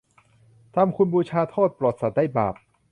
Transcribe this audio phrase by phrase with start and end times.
[0.75, 2.55] ทำคุณบูชาโทษโปรดสัตว์ได้บาป